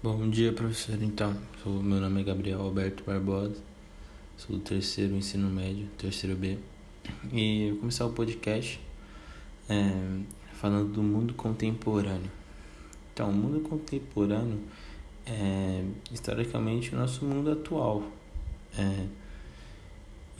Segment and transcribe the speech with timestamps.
[0.00, 1.02] Bom dia, professor.
[1.02, 3.56] Então, sou, meu nome é Gabriel Alberto Barbosa,
[4.36, 6.56] sou do terceiro ensino médio, terceiro B,
[7.32, 8.80] e eu vou começar o podcast
[9.68, 10.20] é,
[10.52, 12.30] falando do mundo contemporâneo.
[13.12, 14.60] Então, o mundo contemporâneo
[15.26, 18.04] é historicamente o nosso mundo atual,
[18.78, 19.04] é,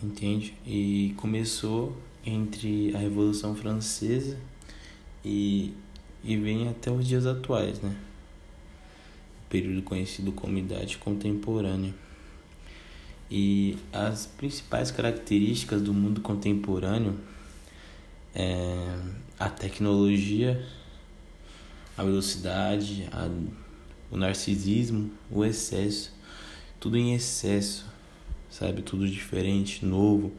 [0.00, 0.54] entende?
[0.64, 4.38] E começou entre a Revolução Francesa
[5.24, 5.74] e,
[6.22, 8.07] e vem até os dias atuais, né?
[9.48, 11.94] Período conhecido como Idade Contemporânea.
[13.30, 17.18] E as principais características do mundo contemporâneo
[18.34, 18.98] é
[19.38, 20.64] a tecnologia,
[21.96, 23.28] a velocidade, a,
[24.10, 26.12] o narcisismo, o excesso,
[26.80, 27.84] tudo em excesso,
[28.50, 28.82] sabe?
[28.82, 30.32] Tudo diferente, novo.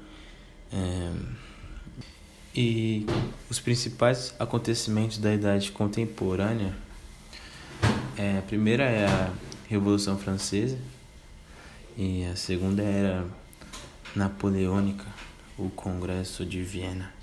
[0.71, 1.11] É...
[2.55, 3.05] E
[3.49, 6.75] os principais acontecimentos da idade contemporânea
[8.19, 9.31] é, a primeira é a
[9.69, 10.77] Revolução Francesa
[11.97, 13.25] e a segunda era
[14.13, 15.05] napoleônica,
[15.57, 17.13] o Congresso de Viena.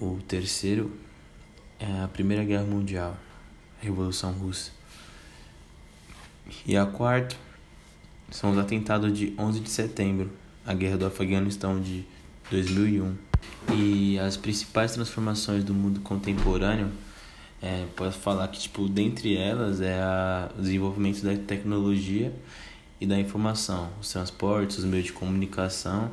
[0.00, 0.90] O terceiro
[1.78, 3.16] é a Primeira Guerra Mundial,
[3.80, 4.72] a Revolução Russa.
[6.66, 7.36] E a quarta
[8.32, 10.28] são os atentados de 11 de setembro,
[10.66, 12.04] a Guerra do Afeganistão de
[12.50, 13.14] 2001.
[13.76, 16.90] E as principais transformações do mundo contemporâneo
[17.62, 22.32] é, posso falar que, tipo, dentre elas é a, o desenvolvimento da tecnologia
[23.00, 26.10] e da informação, os transportes, os meios de comunicação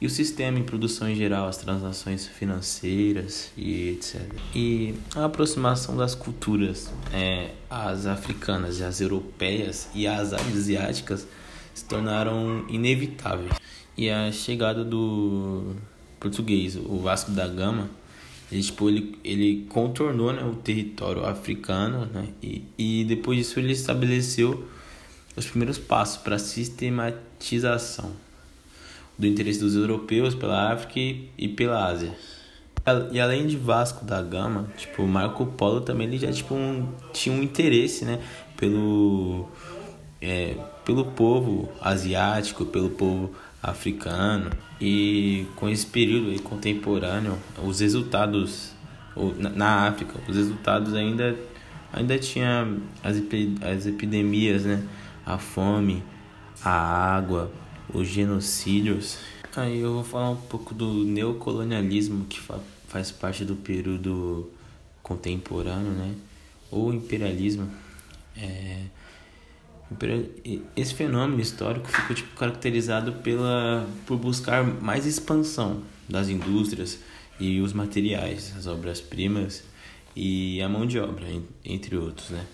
[0.00, 4.20] e o sistema em produção em geral, as transações financeiras e etc.
[4.54, 11.26] E a aproximação das culturas, é, as africanas e as europeias e as asiáticas
[11.74, 13.52] se tornaram inevitáveis.
[13.96, 15.76] E a chegada do
[16.18, 17.88] português, o Vasco da Gama,
[18.52, 23.72] ele, tipo, ele, ele contornou né, o território africano né, e, e depois disso ele
[23.72, 24.68] estabeleceu
[25.34, 28.12] os primeiros passos para a sistematização
[29.18, 31.00] do interesse dos europeus pela África
[31.38, 32.14] e pela Ásia.
[33.10, 37.34] E além de Vasco da Gama, tipo, Marco Polo também ele já tipo, um, tinha
[37.34, 38.20] um interesse né,
[38.56, 39.48] pelo,
[40.20, 43.30] é, pelo povo asiático, pelo povo
[43.62, 44.50] africano.
[44.80, 48.72] E com esse período contemporâneo os resultados
[49.38, 51.36] na África os resultados ainda
[51.92, 52.66] ainda tinha
[53.04, 53.16] as,
[53.60, 54.82] as epidemias né?
[55.24, 56.02] A fome
[56.64, 57.52] a água
[57.92, 59.18] os genocídios.
[59.54, 62.58] Aí eu vou falar um pouco do neocolonialismo que fa
[62.88, 64.50] faz parte do período
[65.02, 66.14] contemporâneo né?
[66.70, 67.70] Ou imperialismo.
[68.36, 68.78] É,
[70.76, 76.98] esse fenômeno histórico ficou tipo, caracterizado pela, por buscar mais expansão das indústrias
[77.38, 79.64] e os materiais, as obras-primas
[80.14, 81.26] e a mão de obra,
[81.64, 82.44] entre outros, né?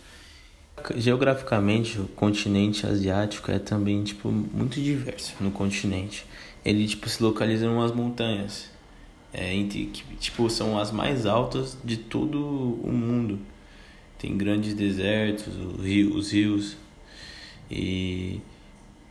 [0.97, 6.25] Geograficamente, o continente asiático é também tipo muito diverso no continente.
[6.65, 8.71] Ele tipo se localiza em umas montanhas,
[9.33, 13.41] é, entre, que tipo são as mais altas de todo o mundo.
[14.19, 16.77] Tem grandes desertos, os rios
[17.71, 18.41] e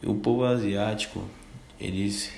[0.04, 1.24] o povo asiático,
[1.80, 2.32] eles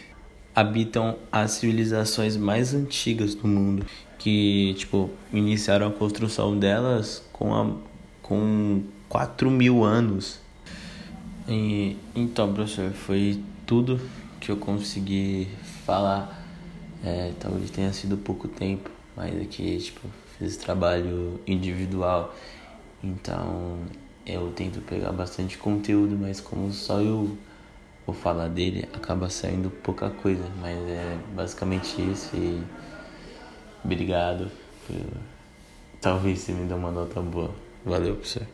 [0.56, 3.86] habitam as civilizações mais antigas do mundo,
[4.18, 7.72] que tipo iniciaram a construção delas com a,
[8.22, 10.40] com 4 mil anos.
[11.48, 14.00] E, então, professor, foi tudo
[14.40, 15.48] que eu consegui
[15.86, 16.46] falar.
[17.04, 20.02] É, talvez tenha sido pouco tempo, mas aqui tipo
[20.38, 22.36] fiz trabalho individual,
[23.04, 23.80] então
[24.26, 27.38] eu tento pegar bastante conteúdo, mas como só eu
[28.06, 30.44] vou falar dele, acaba saindo pouca coisa.
[30.60, 32.64] Mas é basicamente isso e
[33.84, 34.52] obrigado.
[34.86, 34.96] Por...
[36.02, 37.54] Talvez você me dê uma nota boa.
[37.86, 38.48] Valeu, professor.